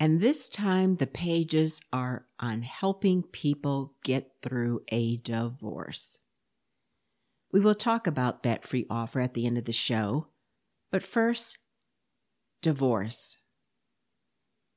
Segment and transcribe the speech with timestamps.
[0.00, 6.18] And this time the pages are on helping people get through a divorce.
[7.52, 10.26] We will talk about that free offer at the end of the show.
[10.90, 11.58] But first,
[12.62, 13.38] divorce.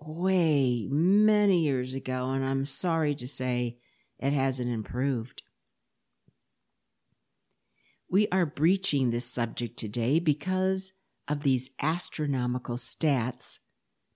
[0.00, 3.78] way many years ago, and I'm sorry to say
[4.18, 5.42] it hasn't improved.
[8.08, 10.92] We are breaching this subject today because
[11.28, 13.58] of these astronomical stats,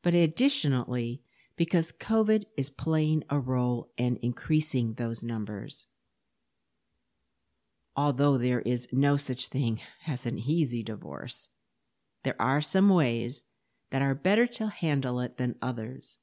[0.02, 1.22] but additionally,
[1.56, 5.86] because COVID is playing a role in increasing those numbers.
[7.96, 11.50] Although there is no such thing as an easy divorce,
[12.22, 13.44] there are some ways
[13.90, 16.18] that are better to handle it than others.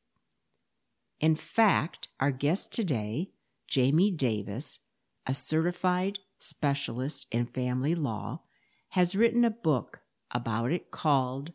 [1.20, 3.32] In fact, our guest today,
[3.68, 4.80] Jamie Davis,
[5.26, 8.42] a certified specialist in family law,
[8.90, 11.54] has written a book about it called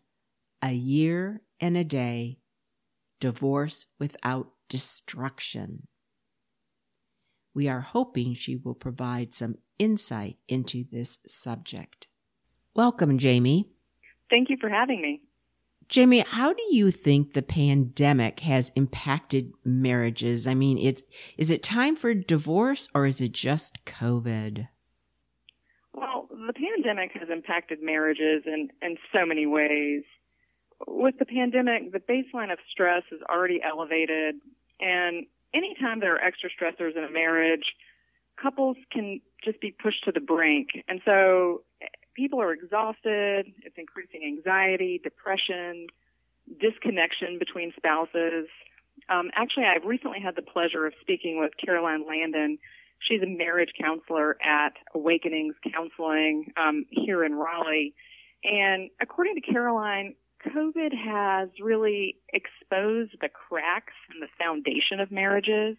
[0.63, 2.39] A Year and a Day
[3.21, 5.87] Divorce Without Destruction.
[7.55, 12.09] We are hoping she will provide some insight into this subject.
[12.75, 13.69] Welcome, Jamie.
[14.31, 15.21] Thank you for having me.
[15.89, 20.47] Jamie, how do you think the pandemic has impacted marriages?
[20.47, 21.03] I mean, it's
[21.37, 24.69] is it time for divorce or is it just COVID?
[26.83, 30.03] Pandemic has impacted marriages in, in so many ways.
[30.87, 34.37] With the pandemic, the baseline of stress is already elevated,
[34.81, 37.65] and anytime there are extra stressors in a marriage,
[38.41, 40.69] couples can just be pushed to the brink.
[40.89, 41.63] And so
[42.15, 45.87] people are exhausted, it's increasing anxiety, depression,
[46.61, 48.49] disconnection between spouses.
[49.09, 52.59] Um, actually, I've recently had the pleasure of speaking with Caroline Landon
[53.09, 57.95] She's a marriage counselor at Awakenings Counseling um, here in Raleigh.
[58.45, 60.15] And according to Caroline,
[60.47, 65.77] COVID has really exposed the cracks in the foundation of marriages.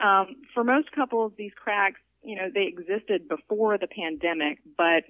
[0.00, 5.04] Um, for most couples, these cracks, you know, they existed before the pandemic, but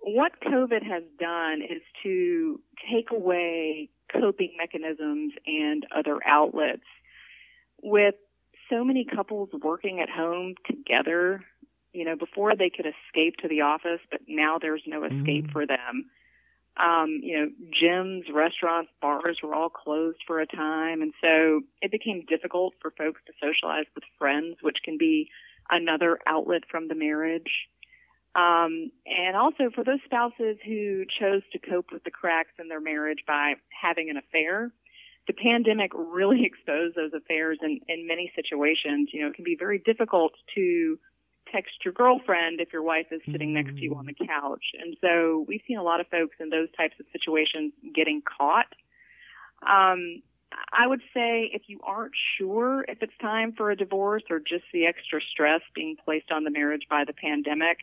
[0.00, 2.60] what COVID has done is to
[2.90, 6.84] take away coping mechanisms and other outlets.
[7.82, 8.14] With
[8.70, 11.44] so many couples working at home together.
[11.92, 15.52] You know, before they could escape to the office, but now there's no escape mm.
[15.52, 16.10] for them.
[16.76, 17.48] Um, you know,
[17.82, 21.00] gyms, restaurants, bars were all closed for a time.
[21.00, 25.30] And so it became difficult for folks to socialize with friends, which can be
[25.70, 27.50] another outlet from the marriage.
[28.34, 32.82] Um, and also for those spouses who chose to cope with the cracks in their
[32.82, 34.70] marriage by having an affair,
[35.26, 39.10] the pandemic really exposed those affairs in, in many situations.
[39.12, 40.98] You know, it can be very difficult to
[41.52, 43.66] text your girlfriend if your wife is sitting mm-hmm.
[43.66, 44.64] next to you on the couch.
[44.80, 48.66] And so we've seen a lot of folks in those types of situations getting caught.
[49.62, 50.22] Um,
[50.72, 54.64] I would say if you aren't sure if it's time for a divorce or just
[54.72, 57.78] the extra stress being placed on the marriage by the pandemic,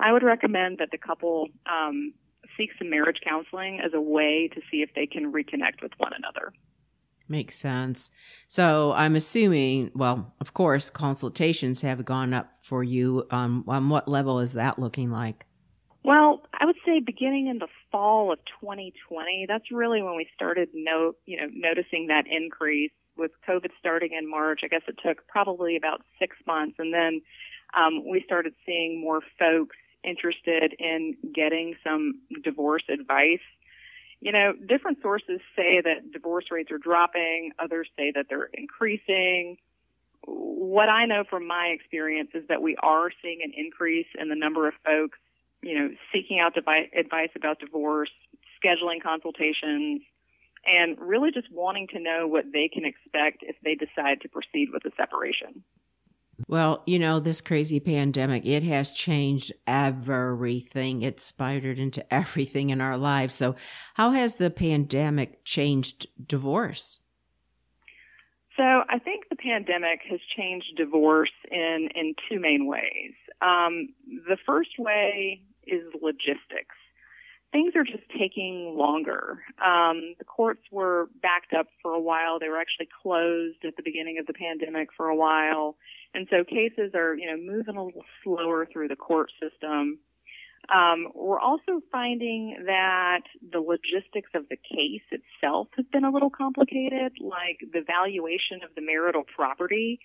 [0.00, 2.12] I would recommend that the couple um,
[2.56, 6.12] seek some marriage counseling as a way to see if they can reconnect with one
[6.16, 6.52] another.
[7.28, 8.10] Makes sense.
[8.46, 13.26] So I'm assuming, well, of course, consultations have gone up for you.
[13.30, 15.44] Um, on what level is that looking like?
[16.04, 20.70] Well, I would say beginning in the fall of 2020, that's really when we started
[20.72, 24.60] no, you know, noticing that increase with COVID starting in March.
[24.64, 27.20] I guess it took probably about six months, and then
[27.76, 33.44] um, we started seeing more folks interested in getting some divorce advice
[34.20, 39.56] you know, different sources say that divorce rates are dropping, others say that they're increasing.
[40.24, 44.34] What I know from my experience is that we are seeing an increase in the
[44.34, 45.18] number of folks,
[45.62, 48.10] you know, seeking out devi- advice about divorce,
[48.62, 50.02] scheduling consultations,
[50.66, 54.68] and really just wanting to know what they can expect if they decide to proceed
[54.72, 55.62] with a separation.
[56.46, 61.02] Well, you know, this crazy pandemic, it has changed everything.
[61.02, 63.34] It's spidered into everything in our lives.
[63.34, 63.56] So,
[63.94, 67.00] how has the pandemic changed divorce?
[68.56, 73.14] So, I think the pandemic has changed divorce in, in two main ways.
[73.42, 73.88] Um,
[74.28, 76.74] the first way is logistics
[77.52, 79.38] things are just taking longer.
[79.64, 82.38] Um, the courts were backed up for a while.
[82.38, 85.76] They were actually closed at the beginning of the pandemic for a while.
[86.14, 89.98] And so cases are, you know, moving a little slower through the court system.
[90.74, 93.22] Um, we're also finding that
[93.52, 98.74] the logistics of the case itself has been a little complicated, like the valuation of
[98.74, 100.00] the marital property.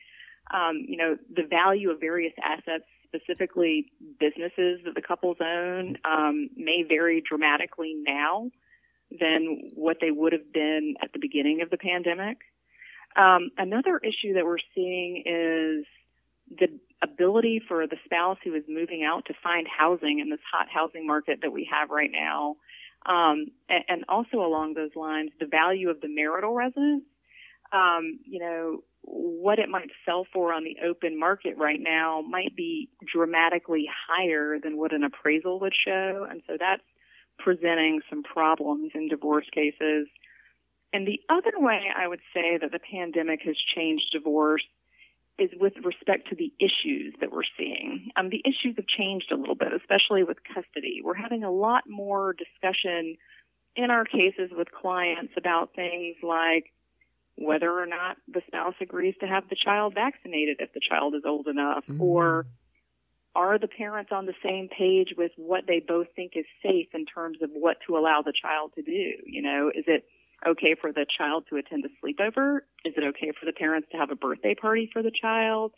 [0.53, 6.49] Um, you know, the value of various assets specifically businesses that the couples own um,
[6.55, 8.49] may vary dramatically now
[9.19, 12.37] than what they would have been at the beginning of the pandemic.
[13.15, 15.85] Um, another issue that we're seeing is
[16.49, 16.67] the
[17.01, 21.05] ability for the spouse who is moving out to find housing in this hot housing
[21.05, 22.55] market that we have right now.
[23.05, 27.03] Um, and, and, also along those lines, the value of the marital residence.
[27.73, 32.55] Um, you know, what it might sell for on the open market right now might
[32.55, 36.25] be dramatically higher than what an appraisal would show.
[36.29, 36.83] And so that's
[37.39, 40.07] presenting some problems in divorce cases.
[40.93, 44.63] And the other way I would say that the pandemic has changed divorce
[45.39, 48.11] is with respect to the issues that we're seeing.
[48.15, 51.01] Um, the issues have changed a little bit, especially with custody.
[51.03, 53.17] We're having a lot more discussion
[53.75, 56.71] in our cases with clients about things like
[57.35, 61.23] whether or not the spouse agrees to have the child vaccinated if the child is
[61.25, 62.01] old enough mm-hmm.
[62.01, 62.45] or
[63.35, 67.05] are the parents on the same page with what they both think is safe in
[67.07, 70.05] terms of what to allow the child to do you know is it
[70.47, 73.97] okay for the child to attend a sleepover is it okay for the parents to
[73.97, 75.71] have a birthday party for the child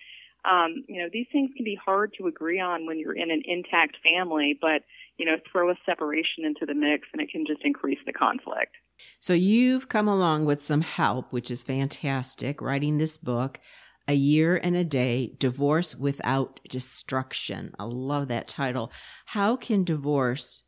[0.49, 3.41] um, you know these things can be hard to agree on when you're in an
[3.45, 4.81] intact family but
[5.17, 8.75] you know throw a separation into the mix and it can just increase the conflict
[9.19, 13.59] so you've come along with some help, which is fantastic, writing this book,
[14.07, 17.73] A Year and a Day Divorce Without Destruction.
[17.79, 18.91] I love that title.
[19.27, 20.63] How can divorce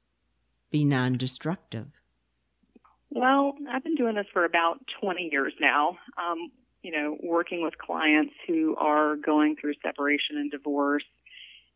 [0.71, 1.87] be non destructive?
[3.09, 5.97] Well, I've been doing this for about 20 years now.
[6.17, 6.51] Um,
[6.83, 11.03] you know, working with clients who are going through separation and divorce.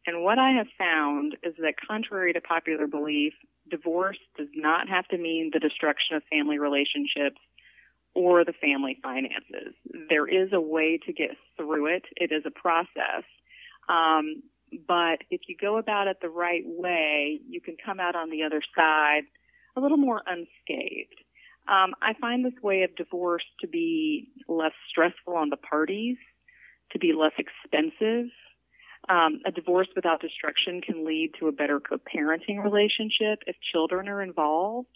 [0.06, 3.34] And what I have found is that contrary to popular belief,
[3.70, 7.40] divorce does not have to mean the destruction of family relationships
[8.14, 9.74] or the family finances.
[10.10, 12.04] There is a way to get through it.
[12.16, 13.24] It is a process.
[13.90, 14.44] Um,
[14.88, 18.44] but if you go about it the right way, you can come out on the
[18.44, 19.24] other side
[19.76, 21.22] a little more unscathed.
[21.68, 26.18] Um, I find this way of divorce to be less stressful on the parties,
[26.92, 28.30] to be less expensive,
[29.10, 34.22] um, a divorce without destruction can lead to a better co-parenting relationship if children are
[34.22, 34.88] involved.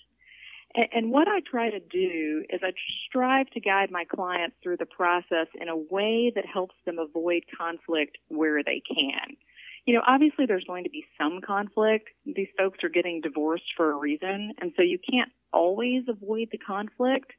[0.75, 2.71] And, and what I try to do is I
[3.07, 7.44] strive to guide my clients through the process in a way that helps them avoid
[7.57, 9.38] conflict where they can.
[9.85, 12.09] You know, obviously there's going to be some conflict.
[12.25, 16.57] These folks are getting divorced for a reason, and so you can't always avoid the
[16.57, 17.31] conflict.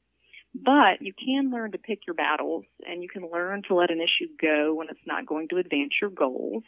[0.54, 4.00] But you can learn to pick your battles and you can learn to let an
[4.00, 6.62] issue go when it's not going to advance your goals.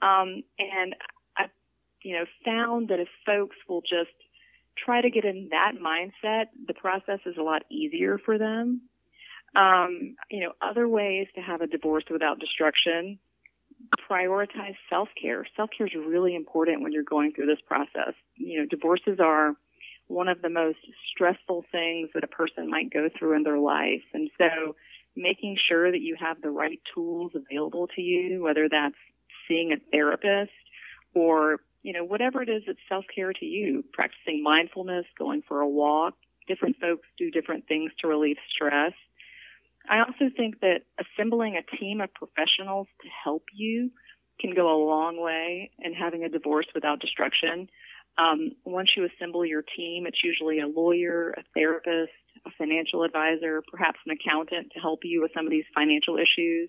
[0.00, 0.94] Um, and
[1.36, 1.50] I've,
[2.02, 4.14] you know, found that if folks will just
[4.76, 8.82] try to get in that mindset, the process is a lot easier for them.
[9.56, 13.18] Um, you know, other ways to have a divorce without destruction,
[14.10, 15.46] prioritize self-care.
[15.56, 18.14] Self-care is really important when you're going through this process.
[18.36, 19.54] You know, divorces are
[20.08, 20.78] one of the most
[21.12, 24.02] stressful things that a person might go through in their life.
[24.14, 24.74] And so
[25.16, 28.94] making sure that you have the right tools available to you, whether that's
[29.46, 30.52] seeing a therapist
[31.14, 35.68] or, you know, whatever it is that's self-care to you, practicing mindfulness, going for a
[35.68, 36.14] walk.
[36.46, 38.92] Different folks do different things to relieve stress.
[39.88, 43.90] I also think that assembling a team of professionals to help you
[44.40, 47.68] can go a long way in having a divorce without destruction.
[48.18, 52.12] Um, once you assemble your team, it's usually a lawyer, a therapist,
[52.46, 56.68] a financial advisor, perhaps an accountant to help you with some of these financial issues.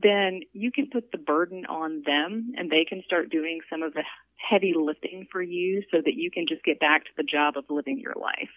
[0.00, 3.92] Then you can put the burden on them and they can start doing some of
[3.92, 4.04] the
[4.36, 7.64] heavy lifting for you so that you can just get back to the job of
[7.68, 8.50] living your life.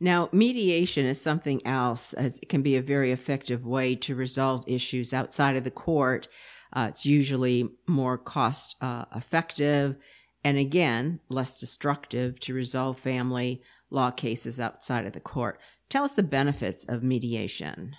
[0.00, 2.12] Now, mediation is something else.
[2.12, 6.28] As it can be a very effective way to resolve issues outside of the court.
[6.72, 9.96] Uh, it's usually more cost uh, effective
[10.44, 15.60] and again, less destructive to resolve family law cases outside of the court.
[15.88, 17.96] Tell us the benefits of mediation.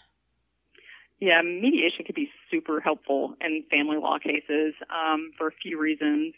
[1.19, 6.33] Yeah, mediation can be super helpful in family law cases um, for a few reasons.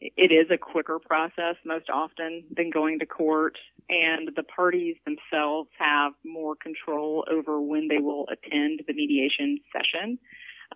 [0.00, 5.68] It is a quicker process most often than going to court, and the parties themselves
[5.78, 10.18] have more control over when they will attend the mediation session.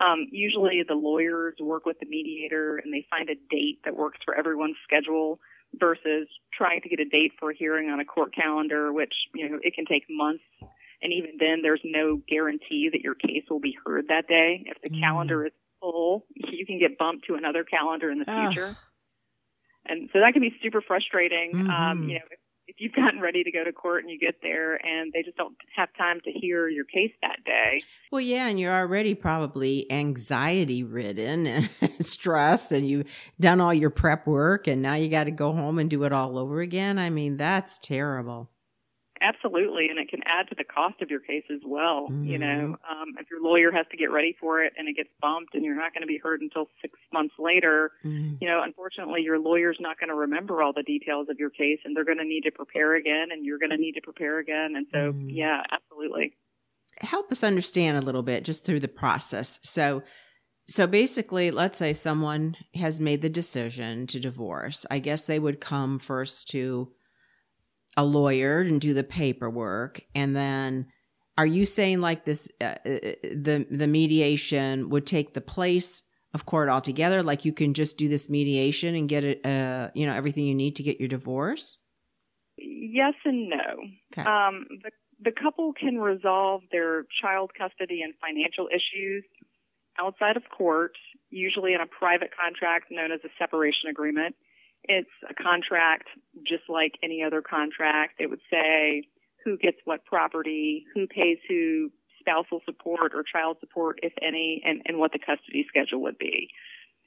[0.00, 4.18] Um, usually the lawyers work with the mediator and they find a date that works
[4.24, 5.38] for everyone's schedule
[5.78, 9.48] versus trying to get a date for a hearing on a court calendar, which, you
[9.48, 10.44] know, it can take months.
[11.02, 14.64] And even then, there's no guarantee that your case will be heard that day.
[14.66, 15.00] If the mm.
[15.00, 18.76] calendar is full, you can get bumped to another calendar in the future.
[19.86, 21.52] And so that can be super frustrating.
[21.54, 21.70] Um, mm-hmm.
[21.70, 24.36] Um, you know, if if you've gotten ready to go to court and you get
[24.42, 27.82] there and they just don't have time to hear your case that day.
[28.10, 31.70] Well, yeah, and you're already probably anxiety ridden and
[32.00, 33.06] stressed and you've
[33.40, 36.12] done all your prep work and now you got to go home and do it
[36.12, 36.98] all over again.
[36.98, 38.51] I mean, that's terrible.
[39.22, 42.08] Absolutely, and it can add to the cost of your case as well.
[42.10, 42.24] Mm-hmm.
[42.24, 45.10] You know, um, if your lawyer has to get ready for it and it gets
[45.20, 48.34] bumped, and you're not going to be heard until six months later, mm-hmm.
[48.40, 51.78] you know, unfortunately, your lawyer's not going to remember all the details of your case,
[51.84, 54.40] and they're going to need to prepare again, and you're going to need to prepare
[54.40, 54.74] again.
[54.76, 55.30] And so, mm-hmm.
[55.30, 56.34] yeah, absolutely.
[56.98, 59.60] Help us understand a little bit just through the process.
[59.62, 60.02] So,
[60.68, 64.84] so basically, let's say someone has made the decision to divorce.
[64.90, 66.92] I guess they would come first to
[67.96, 70.00] a lawyer and do the paperwork.
[70.14, 70.86] And then
[71.38, 76.02] are you saying like this uh, uh, the the mediation would take the place
[76.34, 77.22] of court altogether?
[77.22, 80.54] Like you can just do this mediation and get it uh you know everything you
[80.54, 81.80] need to get your divorce?
[82.56, 83.56] Yes and no.
[84.12, 84.28] Okay.
[84.28, 84.90] um the
[85.24, 89.24] the couple can resolve their child custody and financial issues
[89.98, 90.92] outside of court
[91.30, 94.34] usually in a private contract known as a separation agreement.
[94.84, 96.08] It's a contract
[96.52, 98.20] just like any other contract.
[98.20, 99.08] It would say
[99.44, 101.90] who gets what property, who pays who
[102.20, 106.48] spousal support or child support, if any, and, and what the custody schedule would be.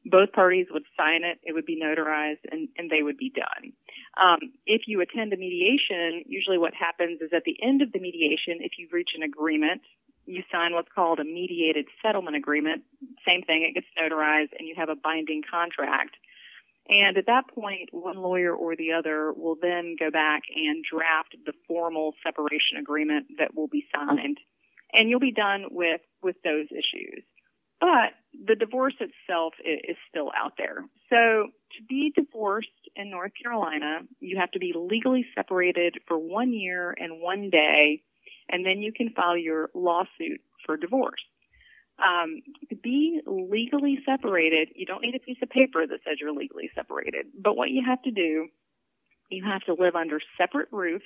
[0.05, 3.73] Both parties would sign it, it would be notarized, and, and they would be done.
[4.21, 7.99] Um, if you attend a mediation, usually what happens is at the end of the
[7.99, 9.81] mediation, if you reach an agreement,
[10.25, 12.83] you sign what's called a mediated settlement agreement.
[13.25, 16.17] Same thing, it gets notarized, and you have a binding contract
[16.87, 21.35] and at that point, one lawyer or the other will then go back and draft
[21.45, 24.37] the formal separation agreement that will be signed.
[24.93, 27.23] And you'll be done with, with those issues.
[27.79, 28.13] But
[28.47, 30.85] the divorce itself is still out there.
[31.09, 36.53] So to be divorced in North Carolina, you have to be legally separated for one
[36.53, 38.03] year and one day,
[38.49, 41.21] and then you can file your lawsuit for divorce.
[41.97, 46.33] Um, to be legally separated, you don't need a piece of paper that says you're
[46.33, 47.27] legally separated.
[47.41, 48.47] But what you have to do,
[49.29, 51.05] you have to live under separate roofs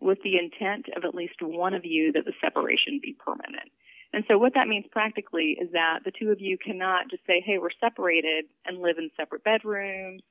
[0.00, 3.70] with the intent of at least one of you that the separation be permanent.
[4.12, 7.42] And so what that means practically is that the two of you cannot just say,
[7.44, 10.22] hey, we're separated and live in separate bedrooms.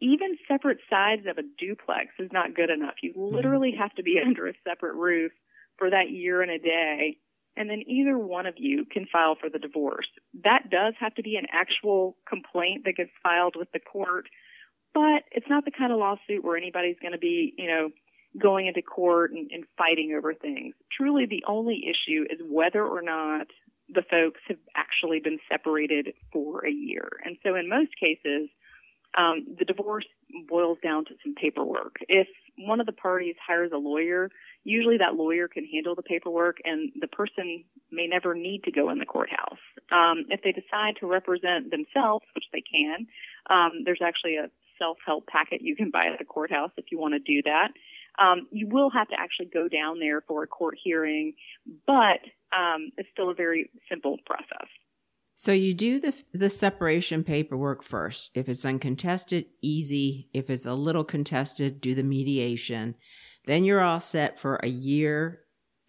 [0.00, 2.94] Even separate sides of a duplex is not good enough.
[3.02, 5.30] You literally have to be under a separate roof
[5.78, 7.18] for that year and a day
[7.56, 10.06] and then either one of you can file for the divorce.
[10.44, 14.26] That does have to be an actual complaint that gets filed with the court,
[14.94, 17.90] but it's not the kind of lawsuit where anybody's going to be, you know,
[18.40, 20.74] going into court and, and fighting over things.
[20.96, 23.48] Truly, the only issue is whether or not
[23.88, 27.08] the folks have actually been separated for a year.
[27.24, 28.48] And so in most cases,
[29.18, 30.06] um, the divorce
[30.48, 31.96] boils down to some paperwork.
[32.08, 34.30] If one of the parties hires a lawyer,
[34.64, 38.90] usually that lawyer can handle the paperwork and the person may never need to go
[38.90, 39.58] in the courthouse.
[39.90, 43.06] Um, if they decide to represent themselves, which they can,
[43.50, 47.14] um, there's actually a self-help packet you can buy at the courthouse if you want
[47.14, 47.68] to do that.
[48.18, 51.34] Um, you will have to actually go down there for a court hearing,
[51.86, 52.20] but
[52.52, 54.68] um, it's still a very simple process.
[55.34, 58.30] So you do the the separation paperwork first.
[58.34, 60.28] If it's uncontested, easy.
[60.32, 62.94] If it's a little contested, do the mediation.
[63.46, 65.40] Then you're all set for a year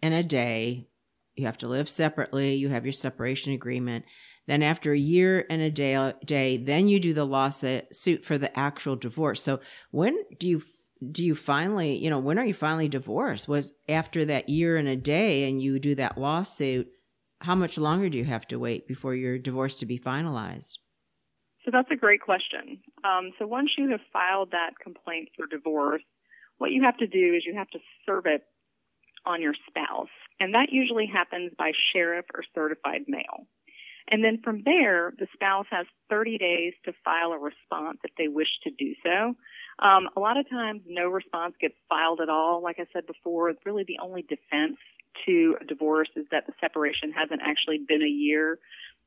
[0.02, 0.88] and a day.
[1.36, 2.54] You have to live separately.
[2.54, 4.04] You have your separation agreement.
[4.46, 8.56] Then after a year and a day, day then you do the lawsuit for the
[8.58, 9.42] actual divorce.
[9.42, 9.60] So
[9.90, 10.62] when do you
[11.10, 13.48] do you finally, you know, when are you finally divorced?
[13.48, 16.88] Was after that year and a day and you do that lawsuit,
[17.44, 20.78] how much longer do you have to wait before your divorce to be finalized?
[21.64, 22.80] So that's a great question.
[23.04, 26.02] Um, so once you have filed that complaint for divorce,
[26.58, 28.42] what you have to do is you have to serve it
[29.26, 30.12] on your spouse.
[30.40, 33.46] And that usually happens by sheriff or certified mail.
[34.10, 38.28] And then from there, the spouse has 30 days to file a response if they
[38.28, 39.34] wish to do so.
[39.78, 42.62] Um, a lot of times, no response gets filed at all.
[42.62, 44.76] Like I said before, really the only defense
[45.26, 48.58] to a divorce is that the separation hasn't actually been a year.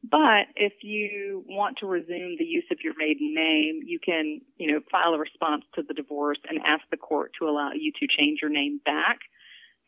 [0.04, 4.72] But if you want to resume the use of your maiden name, you can, you
[4.72, 8.08] know, file a response to the divorce and ask the court to allow you to
[8.08, 9.20] change your name back.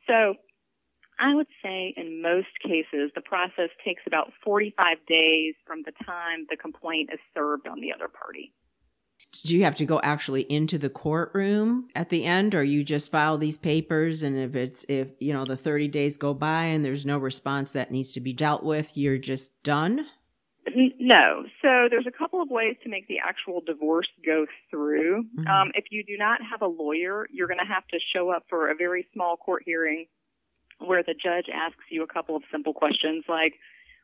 [0.08, 0.36] So
[1.20, 6.48] I would say in most cases, the process takes about 45 days from the time
[6.50, 8.54] the complaint is served on the other party.
[9.32, 13.12] Do you have to go actually into the courtroom at the end or you just
[13.12, 16.84] file these papers and if it's if you know the 30 days go by and
[16.84, 20.06] there's no response that needs to be dealt with, you're just done?
[21.00, 21.44] No.
[21.62, 25.24] So there's a couple of ways to make the actual divorce go through.
[25.24, 25.48] Mm-hmm.
[25.48, 28.44] Um, if you do not have a lawyer, you're going to have to show up
[28.50, 30.06] for a very small court hearing
[30.80, 33.56] where the judge asks you a couple of simple questions like,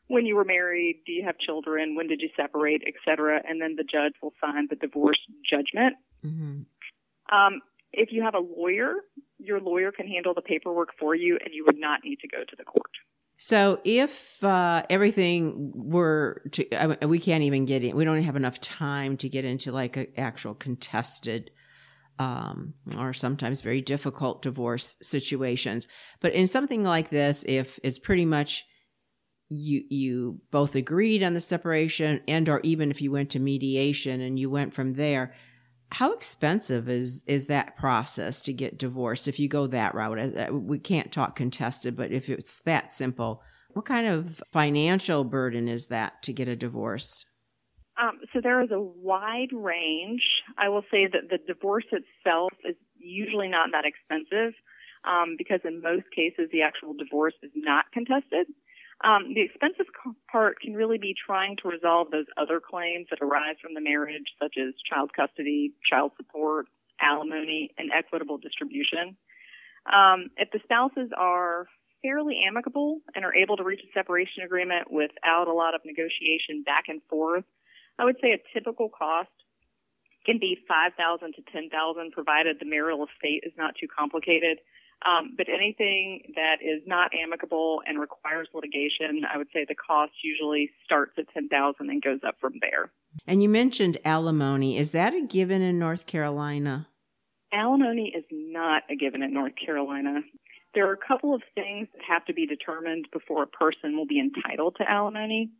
[0.08, 1.96] when you were married, do you have children?
[1.96, 3.40] When did you separate, etc.
[3.48, 5.96] And then the judge will sign the divorce judgment.
[6.24, 7.36] Mm-hmm.
[7.36, 7.60] Um,
[7.92, 8.94] if you have a lawyer,
[9.38, 12.38] your lawyer can handle the paperwork for you, and you would not need to go
[12.38, 12.90] to the court.
[13.38, 17.94] So, if uh, everything were to, I mean, we can't even get in.
[17.94, 21.50] We don't have enough time to get into like an actual contested
[22.18, 25.86] um, or sometimes very difficult divorce situations.
[26.20, 28.64] But in something like this, if it's pretty much
[29.48, 34.20] you you both agreed on the separation and or even if you went to mediation
[34.20, 35.32] and you went from there
[35.92, 40.18] how expensive is is that process to get divorced if you go that route?
[40.18, 45.22] Uh, uh, we can't talk contested but if it's that simple what kind of financial
[45.22, 47.26] burden is that to get a divorce?
[48.00, 50.22] Um, so there is a wide range.
[50.56, 54.54] I will say that the divorce itself is usually not that expensive
[55.04, 58.46] um, because in most cases the actual divorce is not contested
[59.04, 59.86] um, the expensive
[60.30, 64.24] part can really be trying to resolve those other claims that arise from the marriage,
[64.40, 66.66] such as child custody, child support,
[67.00, 69.16] alimony, and equitable distribution.
[69.84, 71.66] Um, if the spouses are
[72.02, 76.62] fairly amicable and are able to reach a separation agreement without a lot of negotiation
[76.64, 77.44] back and forth,
[77.98, 79.30] I would say a typical cost
[80.24, 84.58] can be 5000 to 10000 provided the marital estate is not too complicated.
[85.04, 90.12] Um, but anything that is not amicable and requires litigation, I would say the cost
[90.24, 92.90] usually starts at ten thousand and goes up from there.
[93.26, 94.78] And you mentioned alimony.
[94.78, 96.88] Is that a given in North Carolina?
[97.52, 100.20] Alimony is not a given in North Carolina.
[100.74, 104.06] There are a couple of things that have to be determined before a person will
[104.06, 105.50] be entitled to alimony.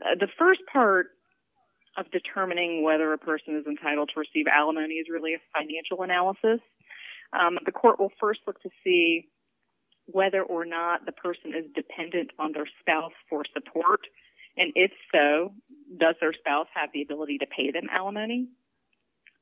[0.00, 1.06] Uh, the first part
[1.96, 6.60] of determining whether a person is entitled to receive alimony is really a financial analysis.
[7.32, 9.28] Um, the court will first look to see
[10.06, 14.00] whether or not the person is dependent on their spouse for support,
[14.56, 15.52] and if so,
[15.96, 18.48] does their spouse have the ability to pay them alimony?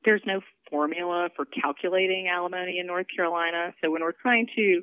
[0.05, 4.81] There's no formula for calculating alimony in North Carolina, so when we're trying to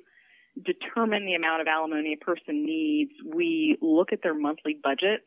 [0.65, 5.23] determine the amount of alimony a person needs, we look at their monthly budget.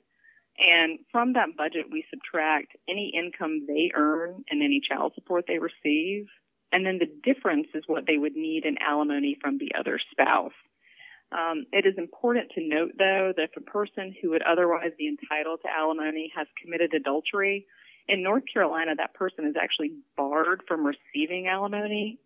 [0.57, 5.59] And from that budget, we subtract any income they earn and any child support they
[5.59, 6.27] receive.
[6.71, 10.53] And then the difference is what they would need in alimony from the other spouse.
[11.31, 15.07] Um, it is important to note, though, that if a person who would otherwise be
[15.07, 17.65] entitled to alimony has committed adultery,
[18.07, 22.19] in North Carolina, that person is actually barred from receiving alimony.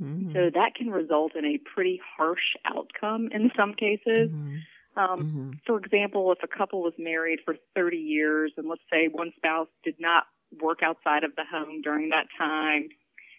[0.00, 0.32] Mm-hmm.
[0.32, 4.30] So that can result in a pretty harsh outcome in some cases.
[4.30, 4.56] Mm-hmm.
[4.96, 5.50] Um, mm-hmm.
[5.66, 9.68] For example, if a couple was married for 30 years and let's say one spouse
[9.84, 10.24] did not
[10.60, 12.88] work outside of the home during that time,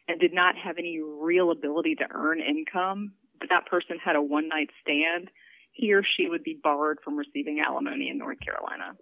[0.10, 4.22] and did not have any real ability to earn income, but that person had a
[4.22, 5.30] one night stand,
[5.72, 8.98] he or she would be barred from receiving alimony in North Carolina.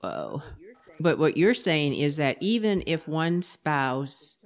[0.00, 0.40] Whoa.
[1.00, 4.38] But what you're saying is that even if one spouse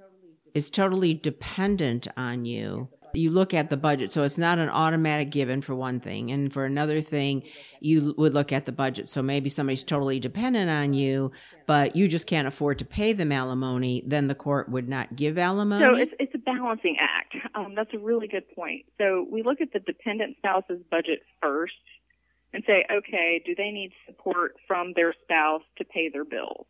[0.55, 4.13] is totally dependent on you, you look at the budget.
[4.13, 6.31] So it's not an automatic given for one thing.
[6.31, 7.43] And for another thing,
[7.79, 9.09] you would look at the budget.
[9.09, 11.31] So maybe somebody's totally dependent on you,
[11.65, 14.03] but you just can't afford to pay them alimony.
[14.05, 15.83] Then the court would not give alimony.
[15.83, 17.35] So it's, it's a balancing act.
[17.55, 18.85] Um, that's a really good point.
[18.97, 21.73] So we look at the dependent spouse's budget first
[22.53, 26.65] and say, okay, do they need support from their spouse to pay their bills?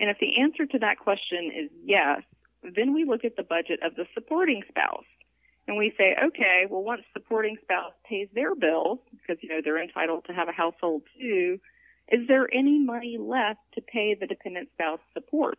[0.00, 2.22] And if the answer to that question is yes,
[2.62, 5.04] then we look at the budget of the supporting spouse
[5.68, 9.80] and we say, okay, well, once supporting spouse pays their bills, because, you know, they're
[9.80, 11.60] entitled to have a household too,
[12.10, 15.58] is there any money left to pay the dependent spouse support?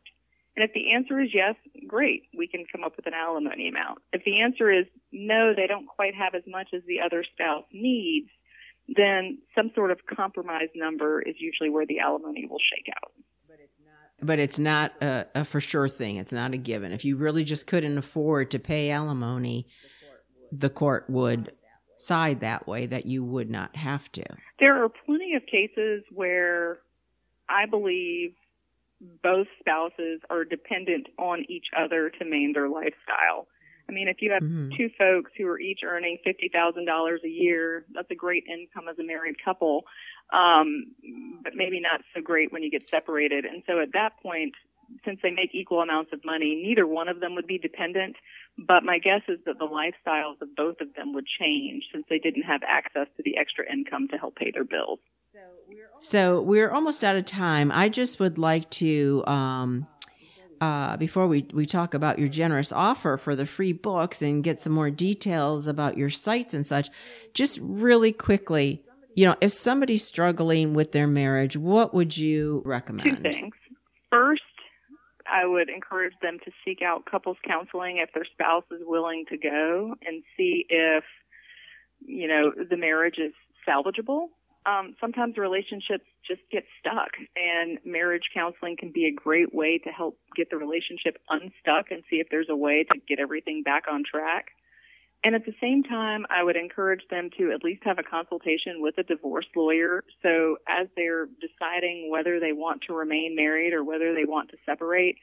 [0.56, 1.54] And if the answer is yes,
[1.88, 4.00] great, we can come up with an alimony amount.
[4.12, 7.66] If the answer is no, they don't quite have as much as the other spouse
[7.72, 8.30] needs,
[8.88, 13.12] then some sort of compromise number is usually where the alimony will shake out.
[14.22, 16.18] But it's not a, a for sure thing.
[16.18, 16.92] It's not a given.
[16.92, 19.68] If you really just couldn't afford to pay alimony,
[20.52, 21.52] the court would
[21.98, 24.24] side that way that you would not have to.
[24.60, 26.80] There are plenty of cases where
[27.50, 28.34] I believe
[29.24, 33.48] both spouses are dependent on each other to maintain their lifestyle.
[33.88, 34.70] I mean, if you have mm-hmm.
[34.78, 38.88] two folks who are each earning fifty thousand dollars a year, that's a great income
[38.88, 39.84] as a married couple,
[40.32, 40.86] um,
[41.44, 43.46] but maybe not so great when you get separated.
[43.46, 44.54] And so at that point,
[45.06, 48.16] since they make equal amounts of money, neither one of them would be dependent.
[48.58, 52.20] But my guess is that the lifestyles of both of them would change since they
[52.20, 55.00] didn't have access to the extra income to help pay their bills.
[56.02, 57.72] So we're almost out of time.
[57.72, 59.86] I just would like to, um,
[60.60, 64.62] uh, before we, we talk about your generous offer for the free books and get
[64.62, 66.90] some more details about your sites and such,
[67.34, 68.84] just really quickly,
[69.16, 73.24] you know, if somebody's struggling with their marriage, what would you recommend?
[73.24, 73.56] Two things.
[74.12, 74.42] First,
[75.32, 79.38] I would encourage them to seek out couples counseling if their spouse is willing to
[79.38, 81.04] go and see if,
[82.06, 83.34] you know, the marriage is
[83.68, 84.28] salvageable.
[84.66, 89.90] Um, sometimes relationships just get stuck, and marriage counseling can be a great way to
[89.90, 93.84] help get the relationship unstuck and see if there's a way to get everything back
[93.90, 94.48] on track.
[95.24, 98.76] And at the same time, I would encourage them to at least have a consultation
[98.78, 100.04] with a divorce lawyer.
[100.24, 104.58] So as they're deciding whether they want to remain married or whether they want to
[104.66, 105.18] separate,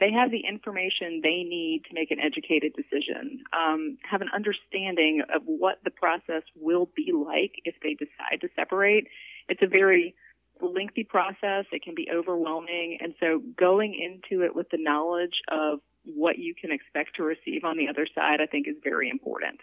[0.00, 5.22] they have the information they need to make an educated decision, um, have an understanding
[5.32, 9.06] of what the process will be like if they decide to separate.
[9.48, 10.14] It's a very
[10.62, 11.66] lengthy process.
[11.72, 12.98] It can be overwhelming.
[13.00, 17.64] And so going into it with the knowledge of what you can expect to receive
[17.64, 19.60] on the other side, I think is very important.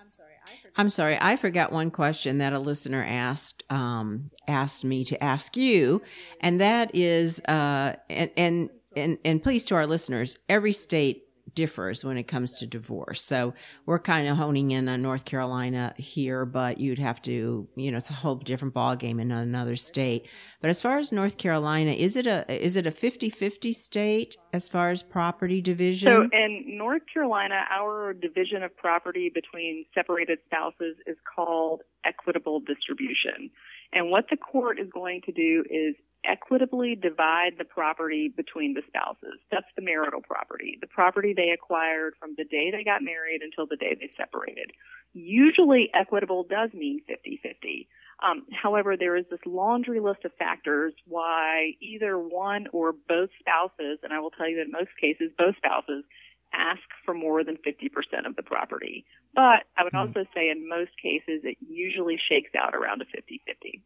[0.00, 0.32] I'm sorry.
[0.46, 1.18] I forgot, I'm sorry.
[1.20, 6.02] I forgot one question that a listener asked um, asked me to ask you,
[6.40, 11.27] and that is, uh, and and and and please to our listeners, every state
[11.58, 13.20] differs when it comes to divorce.
[13.20, 13.52] So
[13.84, 17.96] we're kind of honing in on North Carolina here, but you'd have to, you know,
[17.96, 20.28] it's a whole different ballgame in another state.
[20.60, 24.68] But as far as North Carolina, is it a is it a 50-50 state as
[24.68, 26.06] far as property division?
[26.06, 33.50] So in North Carolina, our division of property between separated spouses is called equitable distribution.
[33.92, 38.82] And what the court is going to do is equitably divide the property between the
[38.86, 39.38] spouses.
[39.50, 43.66] That's the marital property, the property they acquired from the day they got married until
[43.66, 44.72] the day they separated.
[45.14, 47.86] Usually equitable does mean 50-50.
[48.20, 54.00] Um, however, there is this laundry list of factors why either one or both spouses,
[54.02, 56.04] and I will tell you that in most cases, both spouses
[56.52, 59.04] ask for more than 50% of the property.
[59.34, 60.08] But I would mm-hmm.
[60.08, 63.82] also say in most cases, it usually shakes out around a 50-50.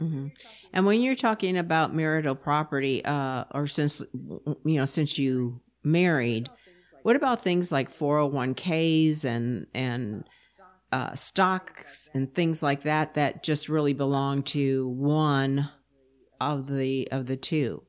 [0.00, 0.28] Mm-hmm.
[0.72, 6.50] And when you're talking about marital property, uh, or since you know since you married,
[7.02, 10.24] what about things like 401ks and and
[10.92, 15.70] uh, stocks and things like that that just really belong to one
[16.40, 17.82] of the of the two?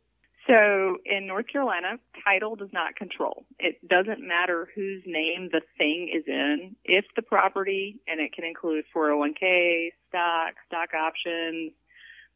[0.47, 3.45] So in North Carolina, title does not control.
[3.59, 6.75] It doesn't matter whose name the thing is in.
[6.85, 11.73] If the property, and it can include 401k, stock, stock options,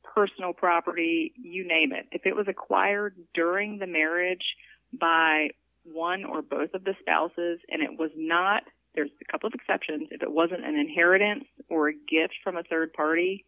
[0.03, 2.07] personal property, you name it.
[2.11, 4.43] If it was acquired during the marriage
[4.93, 5.49] by
[5.83, 8.63] one or both of the spouses and it was not,
[8.95, 12.63] there's a couple of exceptions, if it wasn't an inheritance or a gift from a
[12.63, 13.45] third party,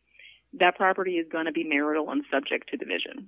[0.59, 3.27] that property is going to be marital and subject to division.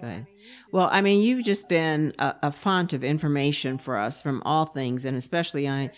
[0.00, 0.26] Good.
[0.70, 4.66] Well, I mean, you've just been a, a, font of information for us from all
[4.66, 5.90] things, and especially I,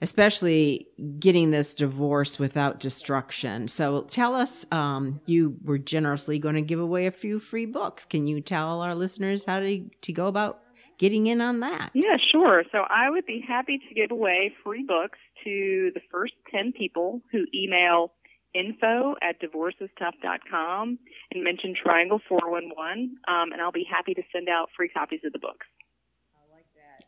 [0.00, 3.68] especially getting this divorce without destruction.
[3.68, 8.04] So, tell us, um, you were generously going to give away a few free books.
[8.04, 10.60] Can you tell our listeners how to to go about
[10.98, 11.90] getting in on that?
[11.94, 12.64] Yeah, sure.
[12.72, 17.22] So, I would be happy to give away free books to the first ten people
[17.32, 18.12] who email
[18.54, 20.98] info at divorcestough.com
[21.30, 25.32] and mention Triangle 411, um, and I'll be happy to send out free copies of
[25.32, 25.66] the books.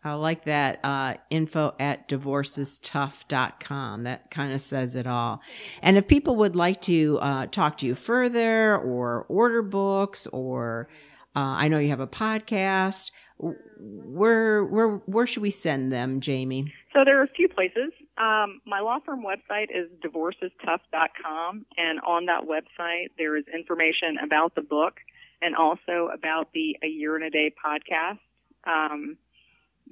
[0.05, 4.05] I like that uh, info at divorcestough.com.
[4.05, 5.41] That kind of says it all.
[5.83, 10.89] And if people would like to uh, talk to you further or order books or
[11.37, 16.73] uh, I know you have a podcast, where where where should we send them, Jamie?
[16.93, 17.93] So there are a few places.
[18.17, 24.57] Um, my law firm website is divorcestough.com, and on that website there is information about
[24.57, 24.95] the book
[25.41, 28.19] and also about the A Year and a Day podcast.
[28.67, 29.17] Um,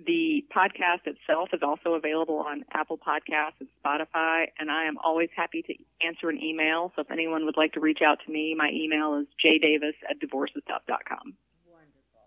[0.04, 5.30] The podcast itself is also available on Apple Podcasts and Spotify, and I am always
[5.34, 6.92] happy to answer an email.
[6.94, 10.20] So if anyone would like to reach out to me, my email is jdavis at
[10.20, 11.34] divorcestuff.com.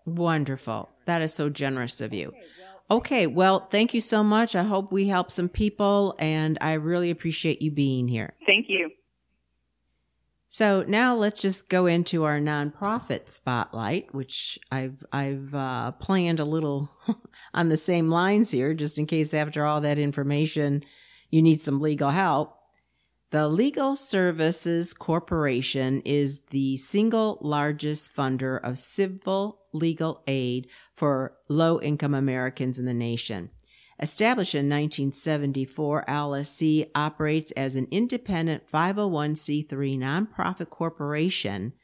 [0.04, 0.90] Wonderful.
[1.04, 2.32] That is so generous of you.
[2.90, 4.56] Okay, well, thank you so much.
[4.56, 8.34] I hope we help some people, and I really appreciate you being here.
[8.46, 8.90] Thank you.
[10.48, 16.44] So now let's just go into our nonprofit spotlight, which I've I've uh, planned a
[16.44, 16.90] little
[17.54, 20.84] on the same lines here, just in case after all that information
[21.30, 22.56] you need some legal help.
[23.30, 31.80] The Legal Services Corporation is the single largest funder of civil legal aid for low
[31.80, 33.50] income Americans in the nation.
[34.00, 41.74] Established in 1974, LSC operates as an independent 501c3 nonprofit corporation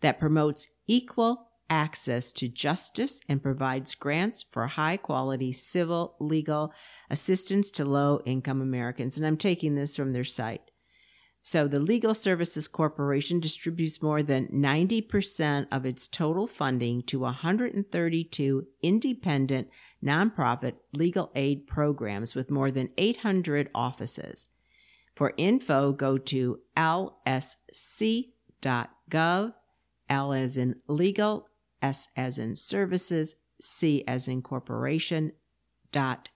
[0.00, 6.72] that promotes equal access to justice and provides grants for high quality civil legal
[7.10, 9.16] assistance to low income Americans.
[9.16, 10.70] And I'm taking this from their site.
[11.46, 18.66] So the Legal Services Corporation distributes more than 90% of its total funding to 132
[18.82, 19.68] independent
[20.04, 24.48] nonprofit legal aid programs with more than 800 offices.
[25.14, 28.32] For info, go to lsc.gov,
[30.08, 31.48] L as in legal,
[31.82, 35.32] S as in services, C as in corporation,
[35.92, 36.28] dot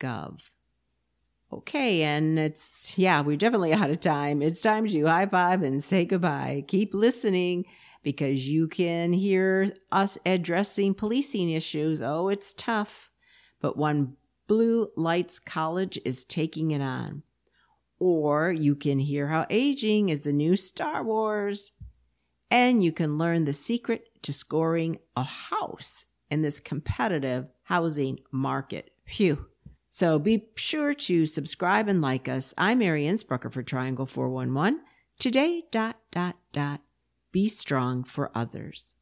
[0.00, 0.50] gov.
[1.50, 4.42] Okay, and it's, yeah, we're definitely out of time.
[4.42, 6.64] It's time to high five and say goodbye.
[6.68, 7.64] Keep listening
[8.02, 12.02] because you can hear us addressing policing issues.
[12.02, 13.10] Oh, it's tough,
[13.62, 17.22] but one Blue Lights College is taking it on.
[17.98, 21.72] Or you can hear how aging is the new Star Wars.
[22.50, 28.90] And you can learn the secret to scoring a house in this competitive housing market.
[29.06, 29.46] Phew.
[29.90, 32.54] So be sure to subscribe and like us.
[32.58, 34.80] I'm Mary Innsbrucker for Triangle 411.
[35.18, 36.80] Today, dot, dot, dot,
[37.32, 38.96] be strong for others.